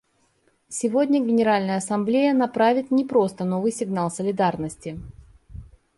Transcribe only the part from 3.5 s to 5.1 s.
сигнал солидарности.